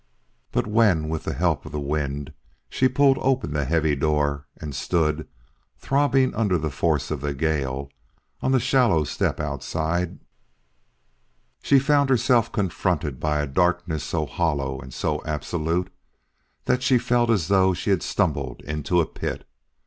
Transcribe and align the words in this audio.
But 0.51 0.65
when 0.65 1.09
with 1.09 1.25
the 1.25 1.33
help 1.35 1.63
of 1.63 1.71
the 1.71 1.79
wind 1.79 2.33
she 2.71 2.87
pulled 2.87 3.19
open 3.21 3.53
the 3.53 3.65
heavy 3.65 3.95
door 3.95 4.47
and 4.59 4.73
stood, 4.73 5.27
throbbing 5.77 6.33
under 6.33 6.57
the 6.57 6.71
force 6.71 7.11
of 7.11 7.21
the 7.21 7.35
gale, 7.35 7.91
on 8.41 8.51
the 8.51 8.59
shallow 8.59 9.03
step 9.03 9.39
outside, 9.39 10.17
she 11.61 11.77
found 11.77 12.09
herself 12.09 12.51
confronted 12.51 13.19
by 13.19 13.41
a 13.41 13.45
darkness 13.45 14.03
so 14.03 14.25
hollow 14.25 14.81
and 14.81 14.91
so 14.91 15.23
absolute 15.23 15.93
that 16.65 16.81
she 16.81 16.97
felt 16.97 17.29
as 17.29 17.47
though 17.47 17.75
she 17.75 17.91
had 17.91 18.01
stumbled 18.01 18.61
into 18.63 19.01
a 19.01 19.05
pit. 19.05 19.47